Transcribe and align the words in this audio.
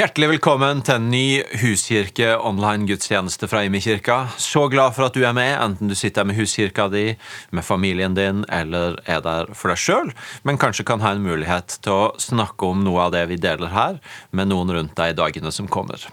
Hjertelig 0.00 0.30
velkommen 0.30 0.78
til 0.80 0.96
en 0.96 1.10
ny 1.12 1.42
huskirke 1.60 2.30
online-gudstjeneste 2.48 3.44
fra 3.50 3.66
Imi-kirka. 3.66 4.30
Så 4.40 4.62
glad 4.72 4.94
for 4.96 5.10
at 5.10 5.18
du 5.18 5.26
er 5.28 5.34
med, 5.36 5.50
enten 5.60 5.90
du 5.90 5.96
sitter 5.98 6.24
med 6.24 6.38
huskirka 6.38 6.86
di, 6.88 7.18
med 7.52 7.66
familien 7.66 8.16
din, 8.16 8.40
eller 8.48 8.96
er 9.04 9.20
der 9.26 9.52
for 9.52 9.68
deg 9.68 9.82
sjøl, 9.82 10.14
men 10.48 10.56
kanskje 10.62 10.86
kan 10.88 11.04
ha 11.04 11.12
en 11.12 11.20
mulighet 11.26 11.76
til 11.84 11.92
å 11.92 12.08
snakke 12.16 12.72
om 12.72 12.80
noe 12.86 13.10
av 13.10 13.12
det 13.12 13.26
vi 13.28 13.36
deler 13.44 13.74
her, 13.74 14.00
med 14.32 14.48
noen 14.48 14.72
rundt 14.78 14.96
deg 14.96 15.12
i 15.12 15.20
dagene 15.20 15.52
som 15.52 15.68
kommer. 15.68 16.08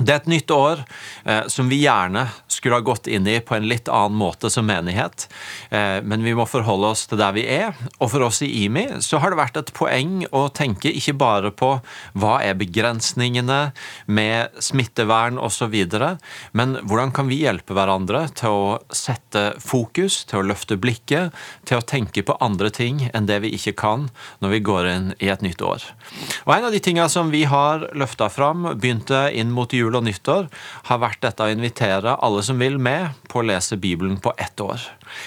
Det 0.00 0.08
er 0.08 0.22
et 0.22 0.30
nytt 0.30 0.50
år 0.54 0.80
eh, 1.28 1.46
som 1.52 1.68
vi 1.68 1.82
gjerne 1.82 2.24
skulle 2.48 2.78
ha 2.78 2.84
gått 2.84 3.08
inn 3.12 3.26
i 3.28 3.36
på 3.44 3.58
en 3.58 3.66
litt 3.68 3.90
annen 3.92 4.16
måte 4.16 4.48
som 4.50 4.64
menighet, 4.64 5.26
eh, 5.68 6.00
men 6.00 6.24
vi 6.24 6.32
må 6.36 6.46
forholde 6.48 6.92
oss 6.94 7.04
til 7.10 7.20
der 7.20 7.34
vi 7.36 7.44
er. 7.44 7.76
Og 7.98 8.08
for 8.14 8.24
oss 8.24 8.40
i 8.44 8.48
IMI 8.64 9.02
så 9.04 9.20
har 9.20 9.32
det 9.32 9.40
vært 9.40 9.58
et 9.60 9.72
poeng 9.76 10.22
å 10.32 10.46
tenke 10.54 10.88
ikke 10.88 11.16
bare 11.20 11.52
på 11.52 11.74
hva 12.16 12.38
er 12.40 12.56
begrensningene 12.60 13.60
med 14.06 14.62
smittevern 14.64 15.40
osv., 15.42 15.76
men 16.56 16.74
hvordan 16.88 17.12
kan 17.12 17.28
vi 17.28 17.42
hjelpe 17.42 17.76
hverandre 17.76 18.24
til 18.38 18.56
å 18.56 18.72
sette 18.94 19.44
fokus, 19.60 20.22
til 20.28 20.40
å 20.40 20.46
løfte 20.52 20.78
blikket, 20.80 21.36
til 21.68 21.80
å 21.80 21.84
tenke 21.84 22.24
på 22.24 22.38
andre 22.40 22.72
ting 22.72 23.08
enn 23.12 23.28
det 23.28 23.42
vi 23.44 23.52
ikke 23.58 23.76
kan 23.84 24.08
når 24.40 24.56
vi 24.56 24.62
går 24.70 24.88
inn 24.88 25.12
i 25.20 25.28
et 25.32 25.44
nytt 25.44 25.62
år. 25.64 25.84
Og 26.46 26.56
En 26.56 26.68
av 26.68 26.72
de 26.72 26.80
tinga 26.80 27.08
som 27.12 27.32
vi 27.32 27.44
har 27.48 27.88
løfta 27.98 28.28
fram, 28.32 28.68
begynte 28.78 29.26
inn 29.34 29.52
mot 29.52 29.72
jul 29.72 29.91
jul 29.92 30.00
og 30.00 30.06
nyttår 30.06 30.48
har 30.88 31.00
vært 31.02 31.22
dette 31.22 31.44
å 31.44 31.52
invitere 31.52 32.16
alle 32.22 32.42
som 32.42 32.58
vil 32.60 32.78
med, 32.80 33.12
på 33.28 33.40
å 33.40 33.46
lese 33.46 33.76
Bibelen 33.76 34.18
på 34.20 34.32
ett 34.38 34.60
år. 34.60 34.80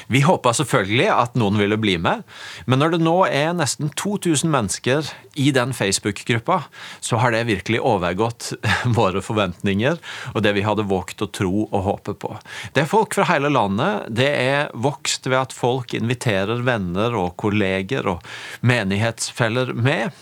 Vi 0.09 0.23
håpa 0.25 0.53
selvfølgelig 0.53 1.09
at 1.13 1.35
noen 1.37 1.59
ville 1.59 1.77
bli 1.77 1.97
med, 2.01 2.23
men 2.65 2.81
når 2.81 2.95
det 2.95 3.01
nå 3.05 3.15
er 3.27 3.53
nesten 3.53 3.91
2000 3.93 4.49
mennesker 4.49 5.05
i 5.35 5.51
den 5.53 5.73
Facebook-gruppa, 5.75 6.63
så 6.99 7.19
har 7.21 7.35
det 7.35 7.45
virkelig 7.49 7.83
overgått 7.85 8.53
våre 8.97 9.21
forventninger 9.21 9.99
og 10.33 10.41
det 10.41 10.55
vi 10.57 10.65
hadde 10.65 10.87
våget 10.89 11.21
å 11.21 11.29
tro 11.29 11.67
og 11.67 11.85
håpe 11.85 12.15
på. 12.17 12.33
Det 12.73 12.85
er 12.85 12.89
folk 12.89 13.13
fra 13.17 13.27
hele 13.29 13.51
landet. 13.53 14.09
Det 14.09 14.31
er 14.31 14.71
vokst 14.73 15.27
ved 15.29 15.37
at 15.43 15.55
folk 15.55 15.93
inviterer 15.97 16.65
venner 16.65 17.13
og 17.19 17.35
kolleger 17.41 18.15
og 18.15 18.25
menighetsfeller 18.65 19.75
med. 19.75 20.15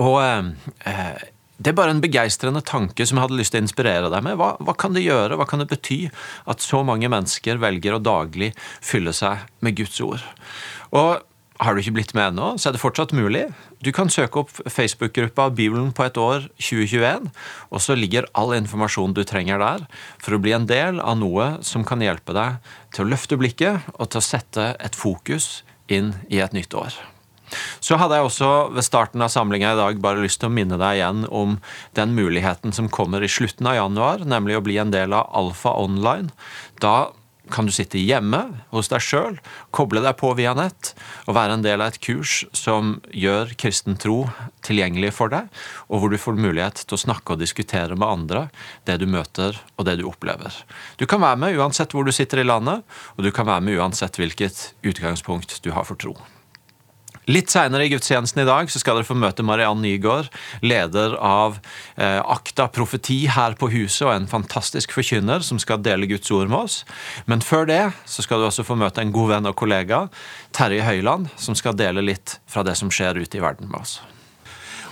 Og 0.00 0.18
eh, 0.24 1.31
det 1.62 1.72
er 1.72 1.78
bare 1.78 1.94
en 1.94 2.02
begeistrende 2.02 2.62
tanke 2.66 3.06
som 3.06 3.18
jeg 3.18 3.26
hadde 3.26 3.38
lyst 3.38 3.54
til 3.54 3.62
å 3.62 3.66
inspirere 3.66 4.12
deg 4.12 4.24
med. 4.26 4.38
Hva, 4.40 4.54
hva, 4.62 4.74
kan 4.78 4.96
det 4.96 5.04
gjøre, 5.04 5.38
hva 5.38 5.46
kan 5.48 5.62
det 5.62 5.70
bety 5.70 6.04
at 6.50 6.64
så 6.64 6.82
mange 6.86 7.10
mennesker 7.12 7.60
velger 7.62 7.96
å 7.96 8.02
daglig 8.02 8.52
fylle 8.82 9.14
seg 9.16 9.46
med 9.62 9.78
Guds 9.78 10.00
ord? 10.04 10.24
Og 10.90 11.22
har 11.62 11.74
du 11.74 11.82
ikke 11.82 11.94
blitt 11.94 12.14
med 12.16 12.32
ennå, 12.32 12.56
så 12.58 12.68
er 12.68 12.74
det 12.74 12.82
fortsatt 12.82 13.14
mulig. 13.14 13.44
Du 13.84 13.92
kan 13.94 14.10
søke 14.10 14.42
opp 14.42 14.50
Facebook-gruppa 14.50 15.48
Bibelen 15.54 15.92
på 15.94 16.06
et 16.06 16.18
år 16.18 16.48
2021, 16.58 17.30
og 17.70 17.84
så 17.84 17.96
ligger 17.98 18.26
all 18.38 18.56
informasjon 18.56 19.14
du 19.14 19.22
trenger 19.28 19.62
der 19.62 19.86
for 20.22 20.34
å 20.34 20.42
bli 20.42 20.56
en 20.56 20.66
del 20.70 20.98
av 20.98 21.20
noe 21.20 21.52
som 21.66 21.86
kan 21.86 22.02
hjelpe 22.02 22.34
deg 22.34 22.58
til 22.94 23.06
å 23.06 23.12
løfte 23.14 23.38
blikket 23.38 23.94
og 23.94 24.10
til 24.10 24.22
å 24.22 24.28
sette 24.32 24.72
et 24.82 24.98
fokus 24.98 25.62
inn 25.92 26.14
i 26.32 26.42
et 26.42 26.56
nytt 26.56 26.74
år. 26.74 26.96
Så 27.80 27.98
hadde 28.00 28.18
jeg 28.18 28.28
også 28.28 28.50
ved 28.74 28.86
starten 28.86 29.24
av 29.24 29.32
samlinga 29.32 29.72
i 29.72 29.80
dag 29.80 30.02
bare 30.02 30.22
lyst 30.24 30.42
til 30.42 30.50
å 30.50 30.54
minne 30.54 30.78
deg 30.80 31.00
igjen 31.00 31.24
om 31.30 31.58
den 31.98 32.14
muligheten 32.18 32.74
som 32.76 32.90
kommer 32.92 33.24
i 33.24 33.30
slutten 33.30 33.68
av 33.70 33.78
januar, 33.78 34.26
nemlig 34.28 34.58
å 34.58 34.64
bli 34.64 34.78
en 34.82 34.94
del 34.94 35.16
av 35.16 35.28
Alfa 35.36 35.76
Online. 35.80 36.30
Da 36.82 37.12
kan 37.52 37.66
du 37.66 37.72
sitte 37.74 38.00
hjemme 38.00 38.40
hos 38.72 38.88
deg 38.92 39.02
sjøl, 39.04 39.36
koble 39.74 40.02
deg 40.04 40.16
på 40.20 40.32
via 40.38 40.54
nett 40.56 40.92
og 41.26 41.36
være 41.36 41.58
en 41.58 41.64
del 41.64 41.82
av 41.82 41.92
et 41.92 42.00
kurs 42.02 42.42
som 42.56 42.96
gjør 43.10 43.54
kristen 43.60 43.98
tro 44.00 44.24
tilgjengelig 44.64 45.12
for 45.16 45.32
deg, 45.32 45.48
og 45.90 46.02
hvor 46.02 46.12
du 46.12 46.20
får 46.20 46.38
mulighet 46.38 46.84
til 46.84 46.96
å 46.96 47.02
snakke 47.04 47.34
og 47.34 47.42
diskutere 47.42 47.98
med 47.98 48.08
andre 48.08 48.44
det 48.88 49.00
du 49.02 49.08
møter 49.10 49.58
og 49.76 49.88
det 49.88 49.98
du 50.00 50.06
opplever. 50.08 50.54
Du 50.96 51.06
kan 51.10 51.22
være 51.24 51.40
med 51.44 51.58
uansett 51.58 51.94
hvor 51.94 52.06
du 52.06 52.14
sitter 52.14 52.42
i 52.42 52.48
landet, 52.48 52.86
og 53.16 53.26
du 53.26 53.32
kan 53.34 53.48
være 53.48 53.66
med 53.66 53.80
uansett 53.80 54.20
hvilket 54.20 54.70
utgangspunkt 54.86 55.58
du 55.64 55.72
har 55.74 55.88
for 55.88 55.98
tro. 55.98 56.16
Litt 57.30 57.52
seinere 57.52 57.84
i 57.86 57.90
gudstjenesten 57.92 58.42
i 58.42 58.46
dag 58.48 58.70
så 58.72 58.80
skal 58.82 58.98
dere 58.98 59.06
få 59.06 59.14
møte 59.14 59.44
Mariann 59.46 59.78
Nygaard, 59.84 60.26
leder 60.64 61.14
av 61.22 61.60
eh, 61.94 62.18
Akta 62.18 62.66
profeti 62.74 63.20
her 63.30 63.54
på 63.58 63.68
huset, 63.70 64.08
og 64.08 64.14
en 64.16 64.26
fantastisk 64.30 64.94
forkynner 64.96 65.44
som 65.46 65.60
skal 65.62 65.84
dele 65.86 66.08
Guds 66.10 66.32
ord 66.34 66.50
med 66.50 66.64
oss. 66.64 66.80
Men 67.30 67.44
før 67.46 67.68
det 67.70 67.82
så 68.10 68.26
skal 68.26 68.42
du 68.42 68.48
også 68.48 68.66
få 68.66 68.74
møte 68.80 69.04
en 69.04 69.14
god 69.14 69.36
venn 69.36 69.50
og 69.52 69.54
kollega, 69.60 70.08
Terje 70.50 70.82
Høiland, 70.82 71.30
som 71.38 71.54
skal 71.58 71.78
dele 71.78 72.02
litt 72.02 72.40
fra 72.50 72.66
det 72.66 72.74
som 72.80 72.90
skjer 72.90 73.22
ute 73.22 73.38
i 73.38 73.44
verden 73.44 73.70
med 73.70 73.84
oss. 73.84 74.00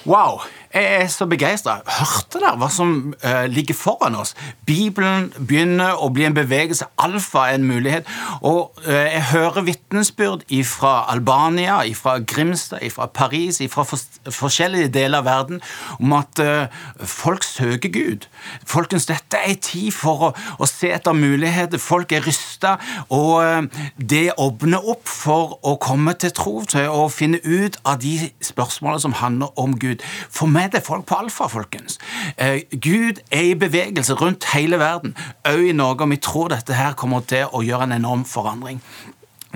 Wow! 0.07 0.45
Jeg 0.75 1.03
er 1.03 1.07
så 1.11 1.27
begeistra. 1.27 1.81
Hørte 1.83 2.39
dere 2.39 2.55
hva 2.61 2.69
som 2.71 2.91
uh, 3.25 3.47
ligger 3.51 3.75
foran 3.75 4.15
oss? 4.15 4.37
Bibelen 4.69 5.33
begynner 5.35 5.99
å 5.99 6.13
bli 6.15 6.29
en 6.29 6.37
bevegelse. 6.37 6.87
Alfa 7.03 7.49
er 7.51 7.59
en 7.59 7.67
mulighet. 7.67 8.07
Og 8.47 8.79
uh, 8.85 8.93
jeg 8.95 9.25
hører 9.33 9.67
vitnesbyrd 9.67 10.45
fra 10.71 10.93
Albania, 11.11 11.81
fra 11.99 12.21
Grimstad, 12.23 12.87
fra 12.95 13.09
Paris, 13.11 13.59
fra 13.73 13.83
for 13.83 13.99
forskjellige 14.31 14.93
deler 14.95 15.19
av 15.19 15.27
verden 15.27 15.59
om 15.99 16.15
at 16.21 16.39
uh, 16.39 16.85
folk 17.03 17.43
søker 17.43 17.91
Gud. 17.91 18.29
Folkens, 18.63 19.09
dette 19.11 19.43
er 19.43 19.57
en 19.57 19.59
tid 19.59 19.91
for 19.91 20.29
å, 20.29 20.33
å, 20.61 20.71
se 20.71 20.93
etter 20.95 21.19
muligheter. 21.19 21.83
Folk 21.83 22.15
er 22.15 22.23
rysta, 22.23 22.77
og 23.11 23.67
det 23.99 24.37
åpner 24.39 24.87
opp 24.87 25.11
for 25.11 25.59
å 25.67 25.75
komme 25.83 26.15
til 26.15 26.31
tro, 26.37 26.55
til 26.71 26.87
å 26.95 27.09
finne 27.11 27.43
ut 27.43 27.81
av 27.83 27.99
de 28.05 28.31
spørsmålene 28.45 29.03
som 29.03 29.19
handler 29.19 29.51
om 29.59 29.75
Gud. 29.75 30.07
For 30.31 30.47
meg 30.47 30.60
med 30.61 30.77
det 30.77 30.85
folk 30.87 31.07
på 31.09 31.21
alfa, 31.21 31.49
folkens. 31.49 31.99
Eh, 32.37 32.61
Gud 32.73 33.23
er 33.31 33.51
i 33.51 33.55
bevegelse 33.59 34.19
rundt 34.21 34.51
hele 34.55 34.81
verden, 34.81 35.17
òg 35.49 35.71
i 35.71 35.77
Norge, 35.77 36.05
og 36.05 36.13
vi 36.13 36.21
tror 36.21 36.53
dette 36.53 36.77
her 36.77 36.99
kommer 36.99 37.25
til 37.25 37.49
å 37.49 37.65
gjøre 37.65 37.89
en 37.89 37.99
enorm 38.01 38.27
forandring. 38.29 38.85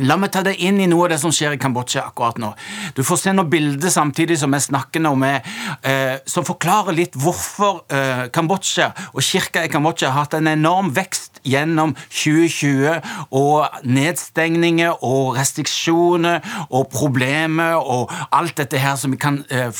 La 0.02 0.16
meg 0.18 0.32
ta 0.34 0.40
deg 0.42 0.58
inn 0.58 0.80
i 0.82 0.88
noe 0.90 1.04
av 1.06 1.12
det 1.12 1.20
som 1.22 1.30
skjer 1.30 1.54
i 1.54 1.58
Kambodsja 1.62 2.02
akkurat 2.08 2.38
nå. 2.42 2.48
Du 2.96 3.04
får 3.06 3.20
se 3.20 3.34
noen 3.34 3.50
bilder 3.50 3.92
samtidig 3.94 4.40
som 4.40 4.54
jeg 4.56 4.66
snakker 4.66 5.04
nå 5.04 5.12
med, 5.14 5.46
eh, 5.86 6.16
som 6.26 6.46
forklarer 6.46 6.96
litt 6.96 7.14
hvorfor 7.14 7.84
eh, 7.94 8.24
Kambodsja 8.34 8.90
og 9.12 9.22
kirka 9.22 9.62
i 9.62 9.70
Kambodsja 9.70 10.10
har 10.10 10.24
hatt 10.26 10.34
en 10.40 10.50
enorm 10.50 10.90
vekst 10.96 11.38
gjennom 11.46 11.94
2020, 12.08 13.06
og 13.38 13.86
nedstengninger 13.86 15.04
og 15.06 15.38
restriksjoner 15.38 16.42
og 16.70 16.88
problemer 16.90 17.78
og 17.78 18.10
alt 18.34 18.58
dette 18.58 18.82
her 18.82 18.98
som 18.98 19.14
vi 19.14 19.22
kan 19.22 19.44
eh, 19.46 19.70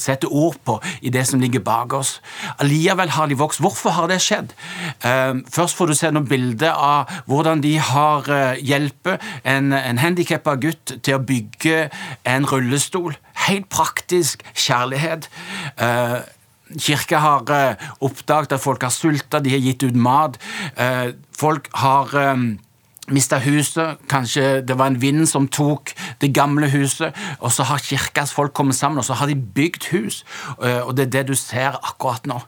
sette 0.00 0.28
ord 0.28 0.58
på 0.66 0.76
i 1.00 1.12
det 1.12 1.24
som 1.28 1.40
ligger 1.40 1.64
bak 1.64 1.94
oss. 1.96 2.16
Allikevel 2.62 3.14
har 3.16 3.30
de 3.30 3.38
vokst. 3.38 3.60
Hvorfor 3.60 3.94
har 3.96 4.10
det 4.10 4.20
skjedd? 4.24 4.54
Ehm, 5.04 5.44
først 5.52 5.76
får 5.76 5.90
du 5.90 5.94
se 5.98 6.10
noen 6.12 6.28
bilder 6.28 6.72
av 6.72 7.12
hvordan 7.26 7.62
de 7.64 7.76
har 7.78 8.30
eh, 8.32 8.62
hjulpet 8.64 9.22
en, 9.44 9.72
en 9.72 10.02
handikappa 10.02 10.56
gutt 10.62 10.96
til 11.02 11.18
å 11.18 11.24
bygge 11.26 11.88
en 12.28 12.48
rullestol. 12.48 13.16
Helt 13.46 13.68
praktisk 13.72 14.44
kjærlighet. 14.54 15.30
Ehm, 15.76 16.24
Kirka 16.82 17.20
har 17.22 17.50
eh, 17.54 17.88
oppdaget 18.02 18.56
at 18.56 18.62
folk 18.62 18.82
har 18.82 18.90
sulta, 18.90 19.38
de 19.38 19.52
har 19.54 19.62
gitt 19.62 19.86
ut 19.86 19.96
mat. 19.96 20.38
Ehm, 20.76 21.14
folk 21.36 21.70
har 21.78 22.16
mista 23.12 23.38
huset, 23.38 23.98
kanskje 24.10 24.60
det 24.66 24.78
var 24.78 24.90
en 24.90 25.00
vind 25.00 25.26
som 25.30 25.48
tok 25.48 25.92
det 26.20 26.32
gamle 26.34 26.70
huset, 26.70 27.14
og 27.38 27.52
så 27.52 27.66
har 27.68 27.82
kirkas 27.82 28.34
folk 28.34 28.54
kommet 28.54 28.74
sammen, 28.74 28.98
og 28.98 29.04
så 29.04 29.14
har 29.14 29.30
de 29.30 29.36
bygd 29.36 29.90
hus. 29.92 30.24
Eh, 30.62 30.80
og 30.80 30.96
det 30.96 31.06
er 31.06 31.12
det 31.18 31.26
du 31.28 31.34
ser 31.34 31.78
akkurat 31.82 32.26
nå. 32.26 32.40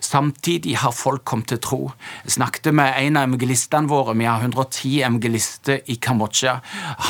Samtidig 0.00 0.76
har 0.82 0.94
folk 0.96 1.24
kommet 1.24 1.48
til 1.52 1.60
tro. 1.62 1.80
Jeg 2.24 2.36
snakket 2.38 2.74
med 2.74 2.94
en 2.98 3.16
av 3.16 3.28
evangelistene 3.28 3.90
våre, 3.90 4.16
vi 4.18 4.28
har 4.28 4.40
110 4.40 5.02
evangelister 5.02 5.80
i 5.86 5.98
Kambodsja. 6.02 6.58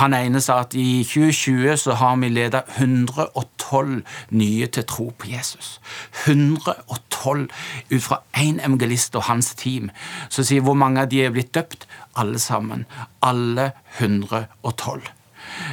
Han 0.00 0.14
ene 0.14 0.40
sa 0.40 0.60
at 0.64 0.74
i 0.74 1.02
2020 1.04 1.76
så 1.76 1.96
har 2.00 2.16
vi 2.20 2.32
ledet 2.32 2.62
112 2.76 4.02
nye 4.30 4.66
til 4.66 4.84
tro 4.84 5.10
på 5.18 5.30
Jesus. 5.30 5.80
112 6.26 7.48
ut 7.90 8.02
fra 8.02 8.22
én 8.36 8.60
evangelist 8.60 9.16
og 9.16 9.28
hans 9.28 9.54
team. 9.54 9.90
Så 10.28 10.44
sier 10.44 10.64
hvor 10.64 10.78
mange 10.78 11.02
av 11.02 11.10
de 11.10 11.24
er 11.24 11.34
blitt 11.34 11.54
døpt? 11.54 11.86
alle 12.20 12.38
sammen. 12.38 12.84
Alle 13.20 13.72
112. 13.98 15.08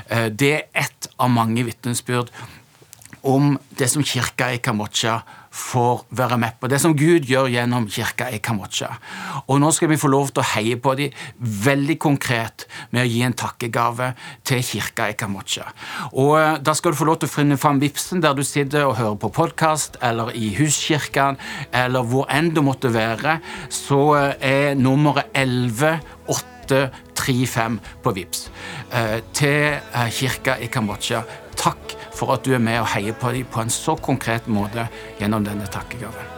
Eh, 0.09 0.25
det 0.25 0.53
er 0.53 0.63
ett 0.73 1.09
av 1.17 1.29
mange 1.29 1.63
vitnesbyrd 1.67 2.31
om 3.27 3.57
det 3.69 3.89
som 3.91 4.05
kirka 4.05 4.51
i 4.53 4.61
Kambodsja 4.63 5.21
får 5.57 6.05
være 6.17 6.37
med 6.37 6.51
på. 6.59 6.67
Det 6.69 6.79
som 6.81 6.95
Gud 6.97 7.25
gjør 7.27 7.47
gjennom 7.51 7.87
kirka 7.89 8.29
i 8.33 8.39
Kambodsja. 8.43 8.89
Og 9.47 9.59
nå 9.61 9.71
skal 9.75 9.89
vi 9.91 9.97
få 9.99 10.07
lov 10.11 10.27
til 10.31 10.41
å 10.43 10.49
heie 10.53 10.77
på 10.81 10.91
dem 10.99 11.11
veldig 11.65 11.97
konkret 12.01 12.57
med 12.93 13.01
å 13.03 13.09
gi 13.09 13.21
en 13.25 13.37
takkegave 13.37 14.07
til 14.47 14.59
kirka 14.65 15.03
i 15.11 15.17
Kambodsja. 15.17 15.65
Og 16.13 16.39
eh, 16.39 16.55
Da 16.67 16.73
skal 16.77 16.91
du 16.93 16.97
få 16.99 17.09
lov 17.09 17.17
til 17.21 17.29
å 17.29 17.35
finne 17.35 17.57
fram 17.59 17.81
vipsen 17.81 18.21
der 18.23 18.33
du 18.37 18.43
sitter 18.45 18.81
og 18.85 18.97
hører 18.99 19.17
på 19.21 19.29
podkast, 19.33 19.91
eller 20.03 20.27
i 20.37 20.55
huskirken, 20.57 21.33
eller 21.75 22.01
hvor 22.05 22.25
enn 22.33 22.53
du 22.53 22.61
måtte 22.65 22.89
være. 22.93 23.33
Så 23.73 24.15
eh, 24.19 24.33
er 24.47 24.75
nummeret 24.77 25.25
11835 25.37 27.79
på 28.03 28.09
VIPS 28.17 28.39
eh, 28.93 29.19
til 29.33 29.61
kirka 30.19 30.53
i 30.61 30.67
Kambodsja. 30.71 31.19
Takk 31.57 31.97
for 32.17 32.33
at 32.33 32.45
du 32.45 32.55
er 32.57 32.63
med 32.63 32.81
og 32.81 32.89
heier 32.95 33.17
på 33.17 33.35
dem 33.35 33.45
på 33.51 33.61
en 33.61 33.73
så 33.73 33.97
konkret 34.09 34.49
måte 34.49 34.89
gjennom 35.21 35.45
denne 35.45 35.69
takkegaven. 35.69 36.36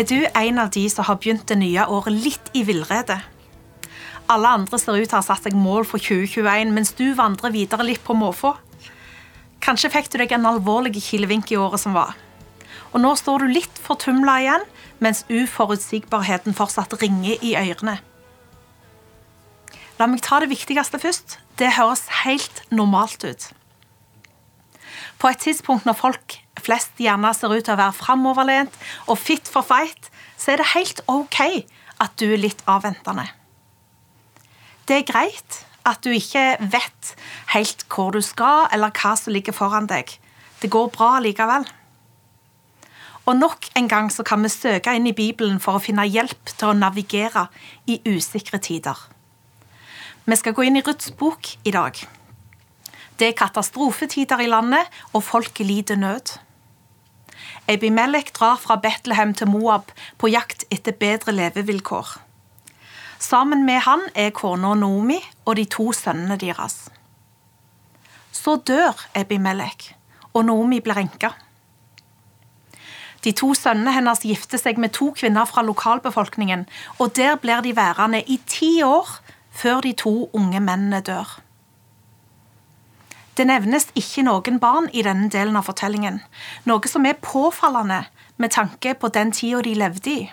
Er 0.00 0.06
du 0.08 0.22
en 0.24 0.58
av 0.62 0.70
de 0.72 0.86
som 0.88 1.04
har 1.04 1.18
begynt 1.20 1.42
det 1.50 1.58
nye 1.60 1.82
året 1.92 2.14
litt 2.24 2.46
i 2.56 2.62
villrede? 2.64 3.18
Alle 4.32 4.52
andre 4.56 4.78
ser 4.80 4.96
ut 4.96 5.04
til 5.04 5.18
å 5.18 5.18
ha 5.18 5.26
satt 5.26 5.44
seg 5.44 5.58
mål 5.58 5.84
for 5.90 6.00
2021, 6.00 6.72
mens 6.72 6.94
du 6.96 7.10
vandrer 7.18 7.52
videre 7.52 7.84
litt 7.84 8.00
på 8.06 8.16
måfå. 8.16 8.54
Kanskje 9.60 9.90
fikk 9.92 10.08
du 10.08 10.16
deg 10.22 10.32
en 10.32 10.48
alvorlig 10.48 10.94
kilevink 11.04 11.52
i 11.52 11.60
året 11.60 11.84
som 11.84 11.92
var. 11.98 12.14
Og 12.94 13.04
nå 13.04 13.12
står 13.18 13.44
du 13.44 13.52
litt 13.52 13.82
fortumla 13.84 14.38
igjen, 14.40 14.64
mens 15.04 15.26
uforutsigbarheten 15.28 16.56
fortsatt 16.56 16.96
ringer 17.02 17.36
i 17.44 17.52
ørene. 17.60 17.98
La 20.00 20.08
meg 20.08 20.24
ta 20.24 20.40
det 20.40 20.48
viktigste 20.54 21.02
først. 21.02 21.42
Det 21.60 21.74
høres 21.76 22.06
helt 22.22 22.64
normalt 22.72 23.20
ut. 23.28 23.50
På 25.20 25.28
et 25.28 25.44
tidspunkt 25.44 25.84
når 25.84 26.00
folk 26.06 26.40
flest 26.62 27.00
gjerne 27.00 27.32
ser 27.36 27.52
ut 27.52 27.64
til 27.66 27.74
å 27.74 27.80
være 27.80 27.96
framoverlent 27.96 28.76
og 29.06 29.18
fit 29.20 29.48
for 29.50 29.66
fight, 29.66 30.10
så 30.40 30.54
er 30.54 30.62
det 30.62 30.72
helt 30.74 31.02
OK 31.10 31.40
at 32.00 32.16
du 32.20 32.30
er 32.30 32.40
litt 32.40 32.62
avventende. 32.70 33.26
Det 34.88 35.00
er 35.00 35.08
greit 35.08 35.60
at 35.88 36.00
du 36.04 36.12
ikke 36.12 36.56
vet 36.72 37.12
helt 37.54 37.84
hvor 37.92 38.12
du 38.14 38.20
skal, 38.24 38.68
eller 38.74 38.92
hva 38.94 39.14
som 39.18 39.32
ligger 39.34 39.56
foran 39.56 39.88
deg. 39.90 40.12
Det 40.60 40.70
går 40.72 40.90
bra 40.94 41.18
likevel. 41.24 41.66
Og 43.28 43.36
nok 43.36 43.68
en 43.78 43.88
gang 43.88 44.08
så 44.12 44.24
kan 44.26 44.42
vi 44.42 44.50
søke 44.52 44.92
inn 44.96 45.06
i 45.08 45.16
Bibelen 45.16 45.60
for 45.62 45.78
å 45.78 45.82
finne 45.82 46.08
hjelp 46.08 46.52
til 46.56 46.72
å 46.72 46.76
navigere 46.76 47.46
i 47.86 48.00
usikre 48.08 48.58
tider. 48.58 48.96
Vi 50.24 50.36
skal 50.36 50.56
gå 50.56 50.66
inn 50.66 50.80
i 50.80 50.84
Ruths 50.84 51.12
bok 51.16 51.52
i 51.64 51.72
dag. 51.74 51.96
Det 53.20 53.28
er 53.28 53.36
katastrofetider 53.36 54.40
i 54.40 54.48
landet, 54.48 54.86
og 55.12 55.24
folket 55.24 55.68
lider 55.68 55.98
nød. 56.00 56.38
Ebimelek 57.70 58.32
drar 58.34 58.56
fra 58.58 58.74
Betlehem 58.82 59.30
til 59.34 59.46
Moab 59.46 59.92
på 60.18 60.26
jakt 60.32 60.64
etter 60.74 60.96
bedre 60.98 61.30
levevilkår. 61.36 62.16
Sammen 63.22 63.62
med 63.66 63.84
han 63.84 64.00
er 64.18 64.32
kona 64.34 64.72
Noomi 64.74 65.20
og 65.44 65.54
de 65.58 65.68
to 65.70 65.92
sønnene 65.94 66.38
deres. 66.40 66.88
Så 68.34 68.56
dør 68.66 68.98
Abimelek, 69.14 69.92
og 70.34 70.48
Noomi 70.48 70.80
blir 70.82 70.98
enka. 70.98 71.30
De 73.22 73.34
to 73.36 73.52
sønnene 73.54 73.92
hennes 73.94 74.24
gifter 74.24 74.58
seg 74.58 74.80
med 74.80 74.96
to 74.96 75.12
kvinner 75.14 75.46
fra 75.46 75.62
lokalbefolkningen, 75.62 76.64
og 76.98 77.14
der 77.14 77.36
blir 77.38 77.62
de 77.62 77.76
værende 77.76 78.22
i 78.26 78.40
ti 78.50 78.80
år 78.82 79.20
før 79.50 79.84
de 79.84 79.92
to 79.92 80.30
unge 80.32 80.58
mennene 80.58 81.02
dør. 81.06 81.38
Det 83.40 83.46
nevnes 83.48 83.86
ikke 83.96 84.20
noen 84.26 84.58
barn 84.60 84.90
i 84.92 85.00
denne 85.00 85.30
delen 85.32 85.54
av 85.56 85.64
fortellingen, 85.64 86.18
noe 86.68 86.88
som 86.92 87.06
er 87.08 87.16
påfallende 87.24 88.02
med 88.36 88.52
tanke 88.52 88.92
på 89.00 89.08
den 89.14 89.30
tida 89.32 89.62
de 89.64 89.70
levde 89.80 90.10
i. 90.12 90.24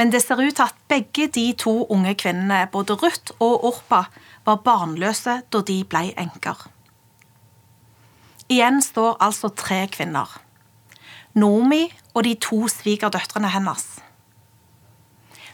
Men 0.00 0.08
det 0.08 0.22
ser 0.24 0.40
ut 0.40 0.54
til 0.56 0.64
at 0.64 0.78
begge 0.88 1.26
de 1.34 1.42
to 1.60 1.74
unge 1.92 2.14
kvinnene, 2.16 2.62
både 2.72 2.96
Ruth 2.96 3.36
og 3.44 3.66
Orpa, 3.68 4.06
var 4.46 4.62
barnløse 4.64 5.42
da 5.52 5.60
de 5.68 5.76
ble 5.84 6.14
enker. 6.16 6.64
Igjen 8.48 8.80
står 8.80 9.20
altså 9.20 9.52
tre 9.52 9.82
kvinner. 9.92 10.32
Nomi 11.36 11.82
og 12.14 12.24
de 12.24 12.32
to 12.40 12.62
svigerdøtrene 12.72 13.52
hennes. 13.52 13.84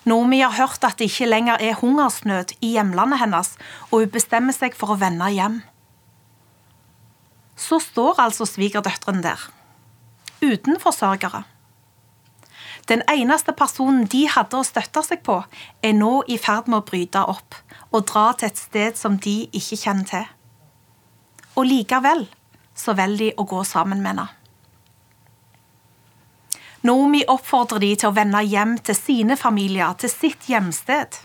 Nomi 0.06 0.38
har 0.40 0.54
hørt 0.54 0.86
at 0.86 1.02
det 1.02 1.10
ikke 1.10 1.28
lenger 1.28 1.58
er 1.58 1.82
hungersnød 1.82 2.54
i 2.62 2.76
hjemlandet 2.78 3.24
hennes, 3.24 3.52
og 3.90 4.04
hun 4.04 4.14
bestemmer 4.14 4.54
seg 4.54 4.78
for 4.78 4.94
å 4.94 5.00
vende 5.02 5.26
hjem. 5.34 5.58
Så 7.60 7.80
står 7.84 8.22
altså 8.24 8.46
svigerdøtrene 8.48 9.22
der, 9.24 9.40
uten 10.40 10.80
forsørgere. 10.80 11.44
Den 12.88 13.02
eneste 13.12 13.52
personen 13.52 14.06
de 14.10 14.24
hadde 14.32 14.56
å 14.56 14.66
støtte 14.66 15.02
seg 15.06 15.20
på, 15.26 15.36
er 15.84 15.94
nå 15.94 16.24
i 16.26 16.40
ferd 16.40 16.70
med 16.70 16.80
å 16.80 16.86
bryte 16.88 17.22
opp 17.22 17.58
og 17.90 18.06
dra 18.08 18.30
til 18.38 18.48
et 18.48 18.58
sted 18.58 18.98
som 18.98 19.18
de 19.20 19.36
ikke 19.52 19.78
kjenner 19.78 20.08
til. 20.08 20.26
Og 21.60 21.68
likevel 21.68 22.26
så 22.74 22.96
velger 22.98 23.26
de 23.26 23.32
å 23.36 23.46
gå 23.46 23.62
sammen 23.68 24.00
med 24.00 24.14
henne. 24.14 24.28
Naomi 26.86 27.20
oppfordrer 27.28 27.82
de 27.82 27.90
til 28.00 28.08
å 28.08 28.16
vende 28.16 28.40
hjem 28.40 28.78
til 28.80 28.96
sine 28.96 29.36
familier, 29.36 29.92
til 30.00 30.08
sitt 30.08 30.46
hjemsted. 30.48 31.18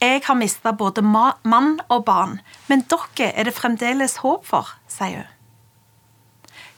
Jeg 0.00 0.22
har 0.24 0.34
mista 0.38 0.70
både 0.72 1.02
mann 1.02 1.80
og 1.88 2.04
barn, 2.06 2.38
men 2.68 2.84
dere 2.86 3.32
er 3.32 3.48
det 3.48 3.54
fremdeles 3.56 4.20
håp 4.22 4.46
for, 4.46 4.70
sier 4.86 5.24
hun. 5.24 5.34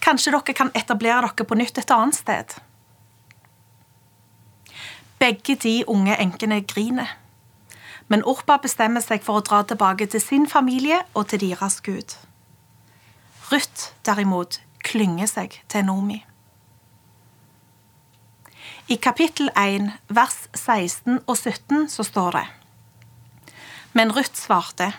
Kanskje 0.01 0.33
dere 0.33 0.55
kan 0.57 0.71
etablere 0.75 1.29
dere 1.29 1.45
på 1.45 1.59
nytt 1.61 1.79
et 1.79 1.91
annet 1.93 2.17
sted? 2.17 2.55
Begge 5.21 5.57
de 5.61 5.83
unge 5.87 6.17
enkene 6.17 6.63
griner. 6.65 7.11
Men 8.09 8.25
Orpa 8.25 8.57
bestemmer 8.59 9.05
seg 9.05 9.21
for 9.23 9.39
å 9.39 9.45
dra 9.45 9.61
tilbake 9.69 10.09
til 10.09 10.23
sin 10.25 10.47
familie 10.49 11.03
og 11.13 11.29
til 11.29 11.43
deres 11.45 11.77
gud. 11.85 12.17
Ruth, 13.53 13.93
derimot, 14.07 14.63
klynger 14.81 15.29
seg 15.29 15.61
til 15.69 15.85
Nomi. 15.85 16.23
I 18.89 18.97
kapittel 18.97 19.53
1, 19.55 19.93
vers 20.09 20.49
16 20.57 21.21
og 21.27 21.37
17 21.37 21.85
så 21.93 22.07
står 22.09 22.33
det 22.39 22.47
Men 23.93 24.13
Ruth 24.15 24.39
svarte, 24.39 24.93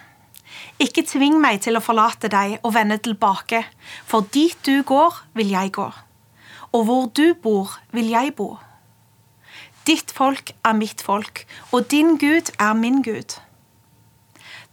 Ikke 0.80 1.04
tving 1.08 1.38
meg 1.40 1.62
til 1.64 1.78
å 1.78 1.84
forlate 1.84 2.28
deg 2.28 2.58
og 2.62 2.74
vende 2.76 2.98
tilbake, 3.00 3.64
for 4.06 4.28
dit 4.34 4.58
du 4.66 4.84
går, 4.84 5.22
vil 5.34 5.54
jeg 5.54 5.72
gå, 5.78 5.88
og 6.72 6.84
hvor 6.86 7.08
du 7.16 7.34
bor, 7.34 7.78
vil 7.92 8.12
jeg 8.12 8.36
bo. 8.36 8.58
Ditt 9.88 10.12
folk 10.12 10.52
er 10.66 10.76
mitt 10.78 11.02
folk, 11.02 11.46
og 11.72 11.88
din 11.90 12.18
Gud 12.18 12.52
er 12.60 12.74
min 12.74 13.02
Gud. 13.02 13.40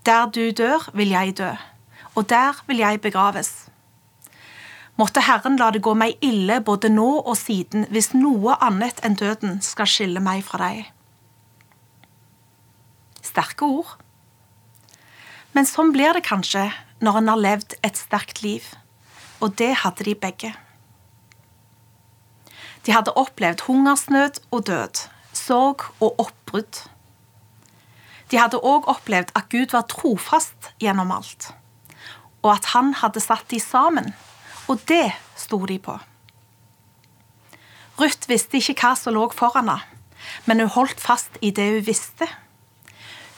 Der 0.05 0.27
du 0.27 0.51
dør, 0.51 0.91
vil 0.95 1.15
jeg 1.15 1.39
dø, 1.39 1.55
og 2.15 2.29
der 2.29 2.59
vil 2.67 2.83
jeg 2.83 3.01
begraves. 3.01 3.69
Måtte 4.99 5.23
Herren 5.23 5.57
la 5.61 5.71
det 5.71 5.85
gå 5.87 5.95
meg 5.95 6.19
ille 6.27 6.59
både 6.61 6.91
nå 6.91 7.21
og 7.21 7.37
siden, 7.39 7.87
hvis 7.95 8.11
noe 8.19 8.57
annet 8.59 8.99
enn 9.07 9.15
døden 9.15 9.61
skal 9.63 9.87
skille 9.87 10.21
meg 10.21 10.43
fra 10.43 10.59
deg. 10.65 10.89
Sterke 13.23 13.69
ord. 13.69 13.95
Men 15.59 15.67
sånn 15.67 15.89
blir 15.91 16.15
det 16.15 16.21
kanskje 16.23 16.69
når 17.03 17.17
en 17.19 17.29
har 17.33 17.41
levd 17.43 17.73
et 17.83 17.97
sterkt 17.99 18.45
liv, 18.45 18.63
og 19.43 19.57
det 19.59 19.73
hadde 19.81 20.05
de 20.07 20.13
begge. 20.15 20.53
De 22.87 22.95
hadde 22.95 23.11
opplevd 23.19 23.65
hungersnød 23.67 24.39
og 24.55 24.69
død, 24.69 25.01
sorg 25.35 25.89
og 25.99 26.23
oppbrudd. 26.23 26.85
De 28.31 28.39
hadde 28.39 28.63
òg 28.63 28.87
opplevd 28.87 29.35
at 29.35 29.51
Gud 29.51 29.75
var 29.75 29.89
trofast 29.91 30.71
gjennom 30.79 31.11
alt, 31.17 31.51
og 32.47 32.53
at 32.55 32.71
han 32.77 32.95
hadde 33.03 33.27
satt 33.27 33.51
de 33.51 33.59
sammen 33.59 34.13
og 34.71 34.79
det 34.87 35.09
sto 35.35 35.59
de 35.67 35.81
på. 35.83 35.97
Ruth 37.99 38.31
visste 38.31 38.63
ikke 38.63 38.79
hva 38.79 38.95
som 38.95 39.19
lå 39.19 39.27
foran 39.35 39.67
henne, 39.67 39.81
men 40.47 40.63
hun 40.63 40.77
holdt 40.77 41.03
fast 41.03 41.43
i 41.43 41.51
det 41.51 41.67
hun 41.73 41.89
visste. 41.91 42.31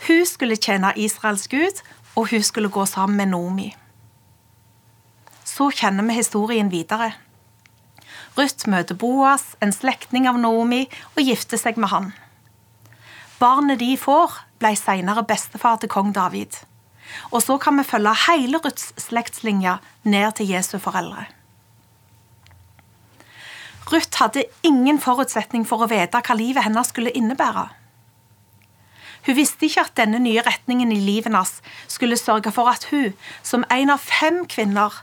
Hun 0.04 0.26
skulle 0.28 0.60
tjene 0.60 0.92
Israels 1.00 1.48
gud, 1.48 1.80
og 2.17 2.31
hun 2.31 2.43
skulle 2.43 2.73
gå 2.73 2.87
sammen 2.87 3.17
med 3.17 3.33
Nomi. 3.33 3.69
Så 5.45 5.71
kjenner 5.75 6.07
vi 6.07 6.19
historien 6.21 6.71
videre. 6.71 7.12
Ruth 8.38 8.69
møter 8.71 8.95
Boas, 8.95 9.57
en 9.61 9.73
slektning 9.75 10.29
av 10.31 10.38
Naomi, 10.38 10.85
og 11.17 11.26
gifter 11.26 11.61
seg 11.61 11.79
med 11.81 11.90
han. 11.93 12.12
Barnet 13.40 13.81
de 13.81 13.95
får, 13.99 14.37
ble 14.61 14.75
senere 14.76 15.25
bestefar 15.26 15.81
til 15.81 15.90
kong 15.93 16.12
David. 16.14 16.61
Og 17.33 17.43
så 17.43 17.57
kan 17.59 17.79
vi 17.81 17.88
følge 17.88 18.12
hele 18.26 18.61
Ruths 18.62 18.93
slektslinje 19.00 19.79
ned 20.05 20.37
til 20.38 20.52
Jesu 20.52 20.79
foreldre. 20.79 21.26
Ruth 23.90 24.21
hadde 24.23 24.47
ingen 24.62 25.00
forutsetning 25.02 25.64
for 25.67 25.83
å 25.83 25.90
vite 25.90 26.21
hva 26.23 26.37
livet 26.38 26.62
hennes 26.69 26.93
skulle 26.93 27.11
innebære. 27.17 27.67
Hun 29.26 29.36
visste 29.36 29.66
ikke 29.66 29.84
at 29.84 29.96
denne 29.98 30.18
nye 30.22 30.42
retningen 30.46 30.92
i 30.92 31.00
livet 31.00 31.34
hans 31.34 31.58
skulle 31.88 32.16
sørge 32.16 32.52
for 32.52 32.70
at 32.72 32.88
hun, 32.90 33.12
som 33.42 33.66
en 33.70 33.92
av 33.92 34.00
fem 34.00 34.46
kvinner, 34.48 35.02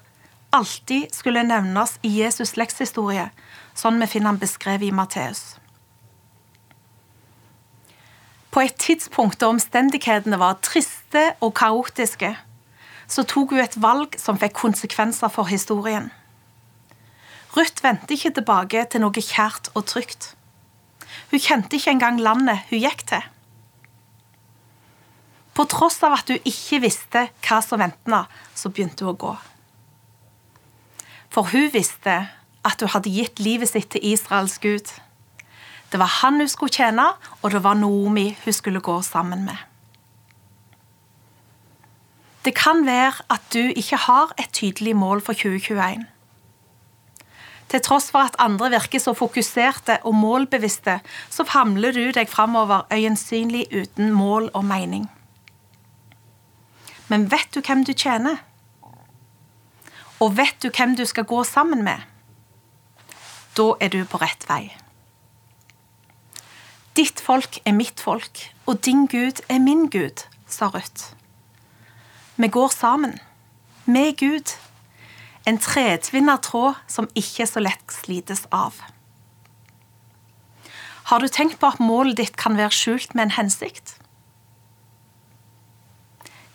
alltid 0.53 1.13
skulle 1.13 1.43
nevnes 1.43 1.97
i 2.07 2.11
Jesus' 2.21 2.55
slektshistorie, 2.55 3.29
sånn 3.77 3.99
vi 4.01 4.09
finner 4.09 4.33
han 4.33 4.41
beskrevet 4.41 4.89
i 4.89 4.95
Matteus. 4.95 5.57
På 8.51 8.63
et 8.63 8.77
tidspunkt 8.81 9.37
da 9.41 9.51
omstendighetene 9.51 10.39
var 10.41 10.57
triste 10.65 11.35
og 11.45 11.53
kaotiske, 11.59 12.31
så 13.07 13.23
tok 13.23 13.53
hun 13.53 13.61
et 13.61 13.77
valg 13.79 14.17
som 14.19 14.39
fikk 14.39 14.55
konsekvenser 14.57 15.29
for 15.31 15.51
historien. 15.51 16.09
Ruth 17.55 17.83
vendte 17.83 18.15
ikke 18.15 18.33
tilbake 18.39 18.83
til 18.91 19.03
noe 19.03 19.23
kjært 19.23 19.69
og 19.75 19.85
trygt. 19.89 20.33
Hun 21.31 21.43
kjente 21.43 21.77
ikke 21.77 21.93
engang 21.95 22.19
landet 22.21 22.65
hun 22.71 22.81
gikk 22.83 23.05
til. 23.13 23.23
På 25.57 25.65
tross 25.65 26.03
av 26.05 26.13
at 26.19 26.29
hun 26.29 26.43
ikke 26.45 26.83
visste 26.83 27.23
hva 27.41 27.57
som 27.65 27.81
ventet, 27.81 28.33
så 28.53 28.69
begynte 28.69 29.07
hun 29.07 29.15
å 29.15 29.21
gå. 29.23 29.31
For 31.33 31.49
hun 31.49 31.71
visste 31.73 32.19
at 32.67 32.83
hun 32.83 32.91
hadde 32.93 33.13
gitt 33.13 33.41
livet 33.41 33.71
sitt 33.71 33.89
til 33.95 34.05
Israels 34.05 34.59
Gud. 34.61 34.85
Det 35.89 35.97
var 35.97 36.11
han 36.19 36.37
hun 36.43 36.51
skulle 36.51 36.75
tjene, 36.77 37.07
og 37.41 37.55
det 37.55 37.63
var 37.65 37.79
Naomi 37.79 38.29
hun 38.43 38.53
skulle 38.53 38.83
gå 38.85 38.99
sammen 39.01 39.47
med. 39.47 39.57
Det 42.45 42.53
kan 42.55 42.85
være 42.85 43.25
at 43.33 43.49
du 43.51 43.73
ikke 43.73 43.97
har 44.05 44.37
et 44.37 44.53
tydelig 44.53 44.93
mål 44.95 45.25
for 45.25 45.33
2021. 45.33 46.05
Til 47.67 47.81
tross 47.83 48.11
for 48.13 48.29
at 48.29 48.37
andre 48.39 48.69
virker 48.77 49.01
så 49.03 49.11
fokuserte 49.17 49.97
og 50.07 50.15
målbevisste, 50.15 51.01
så 51.29 51.43
famler 51.43 51.91
du 51.91 52.05
deg 52.15 52.29
framover 52.31 52.85
øyensynlig 52.93 53.65
uten 53.73 54.13
mål 54.15 54.51
og 54.53 54.63
mening. 54.63 55.09
Men 57.07 57.29
vet 57.31 57.53
du 57.53 57.61
hvem 57.61 57.83
du 57.87 57.93
tjener? 57.93 58.41
Og 60.19 60.37
vet 60.37 60.57
du 60.63 60.69
hvem 60.69 60.95
du 60.97 61.05
skal 61.05 61.27
gå 61.29 61.43
sammen 61.43 61.83
med? 61.83 62.01
Da 63.57 63.73
er 63.81 63.93
du 63.93 64.03
på 64.05 64.19
rett 64.21 64.45
vei. 64.49 64.63
Ditt 66.97 67.21
folk 67.21 67.59
er 67.65 67.75
mitt 67.77 68.01
folk, 68.01 68.41
og 68.65 68.81
din 68.85 69.05
Gud 69.05 69.43
er 69.49 69.59
min 69.61 69.85
Gud, 69.93 70.25
sa 70.47 70.71
Ruth. 70.73 71.13
Vi 72.35 72.47
går 72.47 72.67
sammen. 72.73 73.19
Med 73.85 74.17
Gud. 74.17 74.55
En 75.45 75.57
tretvinna 75.57 76.37
tråd 76.37 76.75
som 76.87 77.09
ikke 77.15 77.45
så 77.47 77.61
lett 77.61 77.93
slites 77.93 78.47
av. 78.51 78.73
Har 81.07 81.19
du 81.23 81.27
tenkt 81.31 81.59
på 81.61 81.69
at 81.69 81.79
målet 81.79 82.17
ditt 82.17 82.35
kan 82.37 82.57
være 82.57 82.73
skjult 82.73 83.13
med 83.15 83.29
en 83.29 83.37
hensikt? 83.37 83.96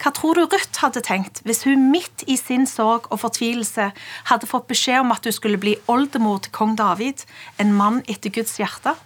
Hva 0.03 0.11
tror 0.11 0.35
du 0.35 0.43
Ruth 0.51 0.81
hadde 0.83 0.99
tenkt 1.07 1.45
hvis 1.47 1.63
hun 1.63 1.85
midt 1.93 2.25
i 2.27 2.35
sin 2.35 2.65
sorg 2.67 3.05
og 3.15 3.21
fortvilelse 3.23 3.93
hadde 4.33 4.49
fått 4.51 4.67
beskjed 4.73 5.05
om 5.05 5.13
at 5.15 5.29
hun 5.29 5.35
skulle 5.37 5.61
bli 5.63 5.77
oldemor 5.87 6.41
til 6.43 6.51
kong 6.57 6.73
David, 6.81 7.23
en 7.63 7.71
mann 7.79 8.01
etter 8.11 8.35
Guds 8.35 8.57
hjerte? 8.59 8.97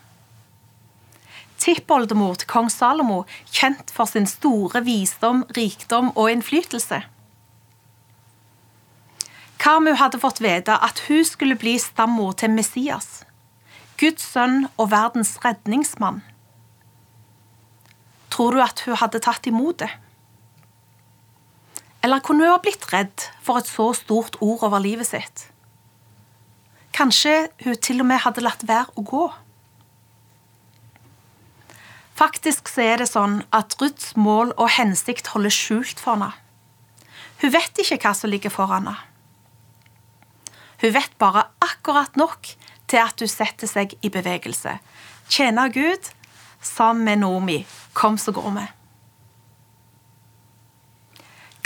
Tippoldemor 1.61 2.39
til 2.41 2.49
kong 2.49 2.71
Salomo, 2.73 3.25
kjent 3.53 3.93
for 3.93 4.09
sin 4.09 4.29
store 4.31 4.81
visdom, 4.87 5.45
rikdom 5.57 6.15
og 6.15 6.31
innflytelse. 6.33 7.03
Hva 9.61 9.77
om 9.77 9.91
hun 9.91 10.01
hadde 10.01 10.23
fått 10.23 10.41
vite 10.41 10.79
at 10.89 11.05
hun 11.11 11.25
skulle 11.29 11.59
bli 11.61 11.77
stammor 11.83 12.33
til 12.41 12.55
Messias, 12.57 13.27
Guds 14.01 14.25
sønn 14.33 14.65
og 14.79 14.93
verdens 14.97 15.37
redningsmann? 15.45 16.23
Tror 18.33 18.57
du 18.57 18.65
at 18.65 18.85
hun 18.89 18.97
hadde 19.01 19.21
tatt 19.21 19.49
imot 19.53 19.85
det? 19.85 19.93
Eller 22.07 22.23
kunne 22.23 22.45
hun 22.47 22.55
ha 22.55 22.63
blitt 22.63 22.87
redd 22.93 23.25
for 23.43 23.59
et 23.59 23.67
så 23.67 23.89
stort 23.99 24.37
ord 24.39 24.63
over 24.63 24.79
livet 24.79 25.09
sitt? 25.09 25.49
Kanskje 26.95 27.49
hun 27.65 27.81
til 27.83 27.99
og 28.05 28.07
med 28.07 28.23
hadde 28.23 28.45
latt 28.47 28.63
være 28.69 28.95
å 28.95 29.03
gå? 29.03 29.25
Faktisk 32.17 32.71
så 32.71 32.85
er 32.85 33.03
det 33.03 33.09
sånn 33.11 33.41
at 33.51 33.75
Ruths 33.81 34.15
mål 34.15 34.55
og 34.55 34.71
hensikt 34.77 35.33
holder 35.35 35.53
skjult 35.53 35.99
for 35.99 36.15
henne. 36.15 36.31
Hun 37.43 37.53
vet 37.53 37.83
ikke 37.83 37.99
hva 38.07 38.15
som 38.15 38.31
ligger 38.31 38.55
foran 38.55 38.87
henne. 38.87 39.03
Hun 40.81 40.95
vet 40.95 41.19
bare 41.19 41.49
akkurat 41.65 42.15
nok 42.21 42.55
til 42.87 43.03
at 43.03 43.19
hun 43.19 43.33
setter 43.33 43.67
seg 43.67 43.99
i 44.07 44.13
bevegelse. 44.15 44.79
Tjener 45.27 45.75
Gud 45.75 46.13
sammen 46.63 47.03
med 47.09 47.25
Noomi. 47.25 47.61
Kom, 47.99 48.15
så 48.15 48.31
går 48.37 48.53
vi. 48.61 48.67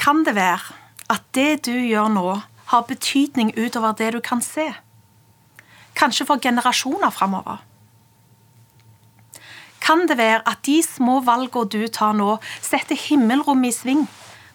Kan 0.00 0.24
det 0.24 0.34
være 0.34 0.76
at 1.12 1.26
det 1.36 1.66
du 1.66 1.74
gjør 1.76 2.08
nå, 2.08 2.28
har 2.70 2.86
betydning 2.88 3.50
utover 3.58 3.92
det 3.98 4.14
du 4.14 4.20
kan 4.24 4.40
se? 4.40 4.70
Kanskje 5.98 6.24
for 6.24 6.40
generasjoner 6.40 7.10
framover? 7.12 7.58
Kan 9.80 10.06
det 10.08 10.16
være 10.16 10.40
at 10.48 10.62
de 10.64 10.78
små 10.82 11.18
valgene 11.26 11.68
du 11.68 11.88
tar 11.92 12.14
nå, 12.16 12.38
setter 12.62 12.96
himmelrommet 12.96 13.74
i 13.74 13.76
sving 13.76 14.06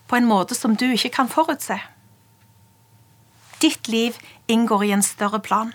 på 0.08 0.18
en 0.18 0.30
måte 0.30 0.58
som 0.58 0.74
du 0.74 0.88
ikke 0.88 1.12
kan 1.20 1.30
forutse? 1.30 1.78
Ditt 3.62 3.88
liv 3.88 4.18
inngår 4.48 4.86
i 4.86 4.94
en 4.96 5.06
større 5.06 5.40
plan. 5.40 5.74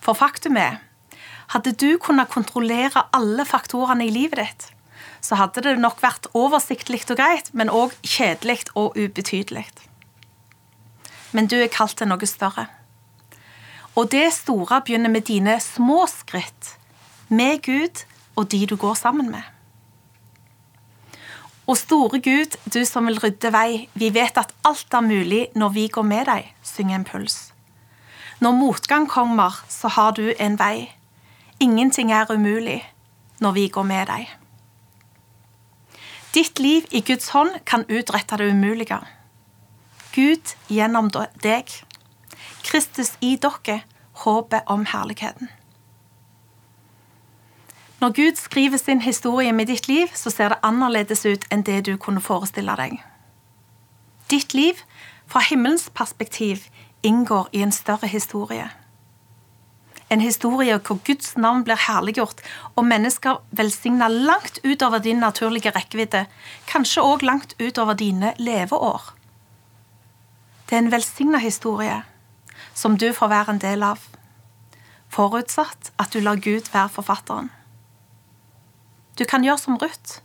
For 0.00 0.18
faktum 0.18 0.56
er, 0.56 0.80
hadde 1.54 1.74
du 1.78 1.98
kunnet 2.02 2.30
kontrollere 2.32 3.06
alle 3.12 3.46
faktorene 3.46 4.06
i 4.06 4.14
livet 4.14 4.42
ditt, 4.42 4.68
så 5.28 5.36
hadde 5.36 5.60
det 5.60 5.76
nok 5.76 6.00
vært 6.00 6.30
oversiktlig 6.32 7.02
og 7.10 7.18
greit, 7.20 7.50
men 7.52 7.68
òg 7.68 7.92
kjedelig 8.00 8.70
og 8.72 8.96
ubetydelig. 8.96 9.66
Men 11.36 11.50
du 11.52 11.58
er 11.60 11.68
kalt 11.68 11.98
til 12.00 12.08
noe 12.08 12.28
større. 12.28 12.64
Og 13.92 14.08
det 14.14 14.30
store 14.32 14.80
begynner 14.86 15.12
med 15.12 15.26
dine 15.28 15.58
små 15.60 16.06
skritt, 16.08 16.76
med 17.28 17.60
Gud 17.66 18.06
og 18.38 18.48
de 18.52 18.64
du 18.70 18.76
går 18.80 18.96
sammen 18.96 19.28
med. 19.30 19.44
Og 21.68 21.76
store 21.76 22.22
Gud, 22.24 22.56
du 22.72 22.80
som 22.88 23.10
vil 23.10 23.20
rydde 23.20 23.52
vei, 23.52 23.88
vi 23.92 24.08
vet 24.14 24.40
at 24.40 24.54
alt 24.64 24.94
er 24.94 25.04
mulig 25.04 25.42
når 25.52 25.74
vi 25.76 25.88
går 25.92 26.06
med 26.08 26.24
deg, 26.30 26.48
synger 26.64 27.02
en 27.02 27.04
puls. 27.04 27.38
Når 28.40 28.56
motgang 28.56 29.08
kommer, 29.10 29.60
så 29.68 29.92
har 29.92 30.16
du 30.16 30.30
en 30.38 30.56
vei. 30.56 30.88
Ingenting 31.60 32.14
er 32.14 32.30
umulig 32.32 32.80
når 33.42 33.52
vi 33.52 33.68
går 33.68 33.84
med 33.84 34.06
deg. 34.08 34.38
Ditt 36.38 36.58
liv 36.58 36.84
i 36.90 37.00
Guds 37.00 37.32
hånd 37.34 37.56
kan 37.66 37.82
utrette 37.90 38.36
det 38.38 38.52
umulige. 38.52 39.00
Gud 40.14 40.52
gjennom 40.70 41.08
deg. 41.10 41.72
Kristus 42.62 43.16
i 43.20 43.32
dere, 43.42 43.80
håpet 44.22 44.70
om 44.70 44.84
herligheten. 44.86 45.50
Når 47.98 48.14
Gud 48.14 48.38
skriver 48.38 48.78
sin 48.78 49.02
historie 49.02 49.52
med 49.52 49.66
ditt 49.66 49.88
liv, 49.88 50.14
så 50.14 50.30
ser 50.30 50.54
det 50.54 50.62
annerledes 50.62 51.26
ut 51.26 51.48
enn 51.50 51.66
det 51.66 51.80
du 51.90 51.96
kunne 51.96 52.22
forestille 52.22 52.76
deg. 52.78 53.00
Ditt 54.30 54.54
liv, 54.54 54.78
fra 55.26 55.42
himmelens 55.42 55.90
perspektiv, 55.90 56.68
inngår 57.02 57.50
i 57.52 57.66
en 57.66 57.74
større 57.74 58.06
historie. 58.06 58.70
En 60.10 60.20
historie 60.20 60.78
hvor 60.78 61.00
Guds 61.04 61.36
navn 61.36 61.64
blir 61.64 61.76
herliggjort, 61.84 62.40
og 62.76 62.86
mennesker 62.88 63.42
velsigna 63.50 64.08
langt 64.08 64.60
utover 64.64 65.02
din 65.04 65.20
naturlige 65.20 65.72
rekkevidde, 65.76 66.24
kanskje 66.66 67.04
òg 67.04 67.24
langt 67.28 67.54
utover 67.60 67.98
dine 67.98 68.32
leveår. 68.38 69.12
Det 70.68 70.76
er 70.76 70.84
en 70.84 70.92
velsigna 70.92 71.38
historie 71.38 72.02
som 72.74 72.96
du 72.96 73.12
får 73.12 73.28
være 73.28 73.52
en 73.52 73.60
del 73.60 73.82
av, 73.82 74.00
forutsatt 75.12 75.92
at 75.98 76.12
du 76.12 76.20
lar 76.24 76.40
Gud 76.40 76.72
være 76.72 76.88
forfatteren. 76.88 77.50
Du 79.18 79.24
kan 79.24 79.44
gjøre 79.44 79.58
som 79.58 79.78
Ruth. 79.80 80.20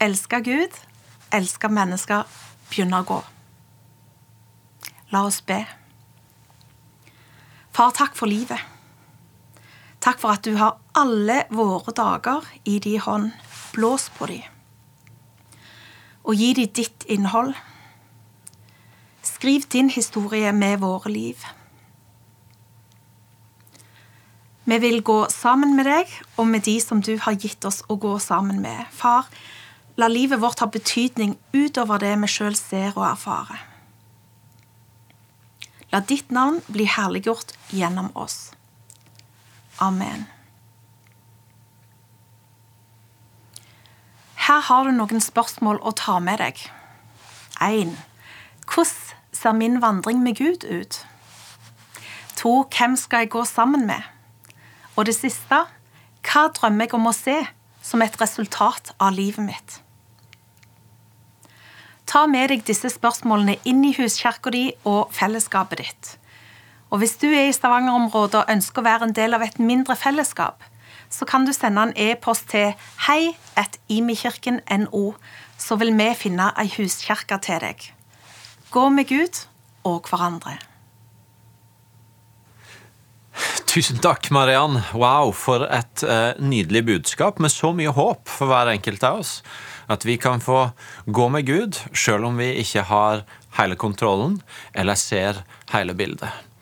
Elske 0.00 0.40
Gud, 0.44 0.76
elske 1.32 1.68
mennesker, 1.68 2.28
begynne 2.70 3.00
å 3.00 3.08
gå. 3.08 3.18
La 5.10 5.24
oss 5.26 5.40
be. 5.42 5.64
Far, 7.74 7.90
takk 7.96 8.14
for 8.14 8.30
livet. 8.30 8.73
Takk 10.04 10.20
for 10.20 10.36
at 10.36 10.44
du 10.44 10.58
har 10.60 10.76
alle 10.92 11.44
våre 11.48 11.92
dager 11.96 12.44
i 12.68 12.76
din 12.78 13.00
hånd. 13.00 13.30
Blås 13.72 14.10
på 14.12 14.28
dem. 14.28 14.42
Og 16.24 16.36
gi 16.36 16.52
dem 16.54 16.72
ditt 16.76 17.06
innhold. 17.08 17.54
Skriv 19.24 19.64
din 19.72 19.88
historie 19.90 20.52
med 20.52 20.82
våre 20.84 21.10
liv. 21.10 21.40
Vi 24.64 24.78
vil 24.78 25.02
gå 25.02 25.16
sammen 25.28 25.74
med 25.76 25.88
deg 25.88 26.12
og 26.36 26.46
med 26.48 26.64
de 26.64 26.78
som 26.80 27.00
du 27.04 27.16
har 27.20 27.36
gitt 27.40 27.64
oss 27.64 27.82
å 27.88 27.96
gå 28.00 28.18
sammen 28.20 28.60
med. 28.64 28.84
Far, 28.92 29.28
la 29.96 30.08
livet 30.08 30.40
vårt 30.40 30.60
ha 30.60 30.68
betydning 30.68 31.36
utover 31.52 32.00
det 32.00 32.12
vi 32.20 32.30
sjøl 32.32 32.56
ser 32.56 32.92
og 32.96 33.06
erfarer. 33.10 33.60
La 35.92 36.00
ditt 36.00 36.32
navn 36.32 36.60
bli 36.68 36.88
herliggjort 36.88 37.56
gjennom 37.72 38.12
oss. 38.16 38.54
Amen. 39.80 40.26
Her 44.44 44.60
har 44.60 44.84
du 44.84 44.92
noen 44.92 45.22
spørsmål 45.24 45.80
å 45.82 45.94
ta 45.96 46.18
med 46.20 46.38
deg. 46.42 46.58
1. 47.64 47.94
Hvordan 48.68 48.92
ser 49.32 49.56
min 49.56 49.80
vandring 49.82 50.20
med 50.22 50.36
Gud 50.36 50.66
ut? 50.68 51.00
2. 52.36 52.52
Hvem 52.76 52.96
skal 52.96 53.24
jeg 53.24 53.32
gå 53.34 53.44
sammen 53.48 53.86
med? 53.86 54.02
Og 54.96 55.06
det 55.08 55.16
siste 55.16 55.64
hva 56.24 56.44
drømmer 56.56 56.86
jeg 56.86 56.96
om 56.96 57.08
å 57.08 57.16
se 57.16 57.36
som 57.84 58.02
et 58.02 58.20
resultat 58.20 58.92
av 58.98 59.16
livet 59.16 59.44
mitt? 59.44 59.78
Ta 62.06 62.26
med 62.30 62.52
deg 62.52 62.66
disse 62.68 62.90
spørsmålene 62.92 63.56
inn 63.68 63.82
i 63.84 63.94
huskirka 63.96 64.52
di 64.52 64.66
og 64.84 65.12
fellesskapet 65.16 65.80
ditt. 65.82 66.12
Og 66.94 67.00
Hvis 67.02 67.16
du 67.18 67.26
er 67.26 67.48
i 67.48 67.52
Stavanger-området 67.52 68.36
og 68.38 68.50
ønsker 68.52 68.78
å 68.78 68.86
være 68.86 69.08
en 69.08 69.14
del 69.16 69.34
av 69.34 69.42
et 69.42 69.58
mindre 69.58 69.96
fellesskap, 69.98 70.62
så 71.10 71.26
kan 71.26 71.42
du 71.42 71.50
sende 71.50 71.82
en 71.88 71.92
e-post 71.98 72.46
til 72.52 72.70
hei.imikirken.no, 73.08 75.14
så 75.58 75.74
vil 75.80 75.90
vi 75.98 76.14
finne 76.14 76.52
ei 76.54 76.70
huskirke 76.76 77.34
til 77.42 77.58
deg. 77.66 77.82
Gå 78.70 78.88
med 78.94 79.10
Gud 79.10 79.34
og 79.82 80.06
hverandre. 80.06 80.62
Tusen 83.66 83.98
takk, 83.98 84.30
Mariann. 84.30 84.78
Wow, 84.94 85.34
for 85.34 85.66
et 85.66 85.98
uh, 86.06 86.38
nydelig 86.38 86.86
budskap 86.86 87.42
med 87.42 87.50
så 87.50 87.74
mye 87.74 87.90
håp 87.90 88.30
for 88.30 88.46
hver 88.46 88.70
enkelt 88.70 89.02
av 89.02 89.26
oss. 89.26 89.42
At 89.90 90.06
vi 90.06 90.14
kan 90.14 90.38
få 90.38 90.70
gå 91.10 91.26
med 91.26 91.42
Gud 91.50 91.74
sjøl 91.90 92.22
om 92.30 92.38
vi 92.38 92.54
ikke 92.62 92.86
har 92.86 93.26
hele 93.58 93.74
kontrollen 93.74 94.46
eller 94.78 94.94
ser 94.94 95.42
hele 95.74 95.90
bildet. 95.98 96.53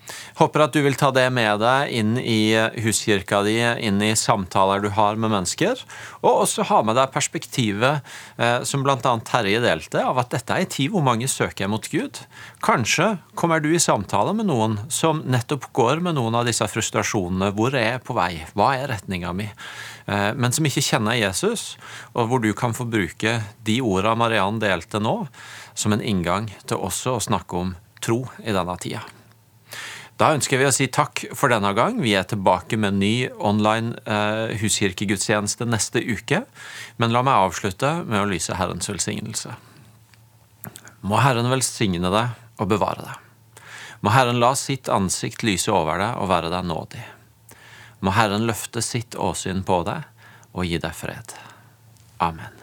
Håper 0.43 0.65
at 0.65 0.75
du 0.75 0.81
vil 0.83 0.97
ta 0.99 1.13
det 1.15 1.29
med 1.31 1.61
deg 1.63 1.93
inn 1.95 2.17
i 2.19 2.51
huskirka 2.83 3.45
di, 3.47 3.61
inn 3.63 4.01
i 4.03 4.09
samtaler 4.19 4.81
du 4.83 4.89
har 4.97 5.15
med 5.15 5.31
mennesker, 5.31 5.79
og 6.19 6.41
også 6.49 6.65
ha 6.67 6.81
med 6.83 6.99
deg 6.99 7.13
perspektivet 7.15 8.01
eh, 8.43 8.65
som 8.67 8.83
bl.a. 8.83 9.13
Terje 9.29 9.61
delte, 9.63 10.03
av 10.03 10.19
at 10.19 10.33
dette 10.35 10.57
er 10.57 10.65
en 10.65 10.73
tid 10.75 10.91
hvor 10.91 11.07
mange 11.07 11.31
søker 11.31 11.71
mot 11.71 11.87
Gud. 11.87 12.25
Kanskje 12.67 13.13
kommer 13.39 13.63
du 13.63 13.71
i 13.71 13.83
samtale 13.83 14.35
med 14.35 14.51
noen 14.51 14.81
som 14.91 15.23
nettopp 15.23 15.71
går 15.79 16.03
med 16.03 16.19
noen 16.19 16.41
av 16.41 16.51
disse 16.51 16.67
frustrasjonene. 16.75 17.53
Hvor 17.55 17.79
er 17.79 17.93
jeg 17.93 18.05
på 18.11 18.19
vei? 18.19 18.33
Hva 18.59 18.73
er 18.81 18.91
retninga 18.97 19.31
mi? 19.39 19.47
Eh, 20.11 20.29
men 20.35 20.51
som 20.51 20.67
ikke 20.67 20.83
kjenner 20.91 21.23
Jesus, 21.23 21.77
og 22.19 22.33
hvor 22.33 22.43
du 22.43 22.51
kan 22.51 22.75
få 22.75 22.91
bruke 22.91 23.39
de 23.63 23.79
orda 23.79 24.19
Mariann 24.19 24.59
delte 24.59 24.99
nå, 24.99 25.21
som 25.79 25.95
en 25.95 26.03
inngang 26.03 26.51
til 26.67 26.83
også 26.83 27.21
å 27.21 27.27
snakke 27.31 27.67
om 27.67 27.77
tro 28.03 28.25
i 28.43 28.51
denne 28.51 28.81
tida. 28.83 29.07
Da 30.21 30.31
ønsker 30.37 30.61
vi 30.61 30.67
å 30.69 30.75
si 30.75 30.87
takk 30.93 31.25
for 31.37 31.53
denne 31.53 31.73
gang. 31.75 31.99
Vi 32.03 32.13
er 32.19 32.27
tilbake 32.29 32.77
med 32.79 32.93
en 32.93 33.01
ny 33.03 33.15
online 33.43 33.97
eh, 34.05 34.53
huskirkegudstjeneste 34.61 35.67
neste 35.67 36.03
uke. 36.05 36.45
Men 37.01 37.15
la 37.15 37.25
meg 37.27 37.49
avslutte 37.49 37.95
med 38.05 38.21
å 38.21 38.29
lyse 38.31 38.57
Herrens 38.59 38.91
velsignelse. 38.93 39.57
Må 41.03 41.19
Herren 41.25 41.51
velsigne 41.51 42.13
deg 42.13 42.63
og 42.63 42.71
bevare 42.71 43.09
deg. 43.09 43.67
Må 44.03 44.13
Herren 44.15 44.41
la 44.43 44.53
sitt 44.59 44.91
ansikt 44.93 45.45
lyse 45.47 45.73
over 45.73 45.99
deg 46.03 46.19
og 46.23 46.31
være 46.31 46.53
deg 46.53 46.67
nådig. 46.71 47.05
Må 48.03 48.15
Herren 48.15 48.47
løfte 48.47 48.83
sitt 48.83 49.19
åsyn 49.19 49.63
på 49.67 49.83
deg 49.87 50.07
og 50.53 50.67
gi 50.69 50.79
deg 50.83 50.95
fred. 50.95 51.39
Amen. 52.23 52.62